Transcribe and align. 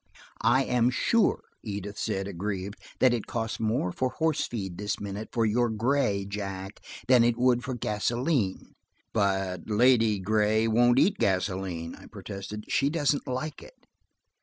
"I 0.41 0.63
am 0.63 0.89
sure," 0.89 1.43
Edith 1.61 1.99
said 1.99 2.27
aggrieved, 2.27 2.75
"that 2.97 3.13
it 3.13 3.27
costs 3.27 3.59
more 3.59 3.91
for 3.91 4.09
horse 4.09 4.47
feed 4.47 4.79
this 4.79 4.99
minute 4.99 5.29
for 5.31 5.45
your 5.45 5.69
gray, 5.69 6.25
Jack, 6.25 6.83
than 7.07 7.23
it 7.23 7.37
would 7.37 7.63
for 7.63 7.75
gasoline." 7.75 8.73
"But 9.13 9.69
Lady 9.69 10.17
Gray 10.17 10.67
won't 10.67 10.97
eat 10.97 11.19
gasoline," 11.19 11.93
I 11.93 12.07
protested. 12.07 12.65
"She 12.67 12.89
doesn't 12.89 13.27
like 13.27 13.61
it." 13.61 13.85